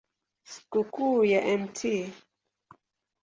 [0.51, 1.79] Sikukuu ya Mt.